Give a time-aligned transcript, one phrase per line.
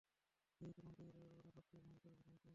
[0.61, 2.49] হেই, তোমাদের লড়া সবচেয়ে- ভয়ঙ্কর ভিলেন কোনটা?